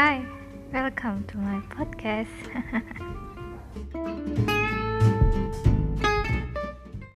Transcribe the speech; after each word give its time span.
Hi, 0.00 0.24
welcome 0.72 1.24
to 1.24 1.38
my 1.38 1.58
podcast. 1.74 3.34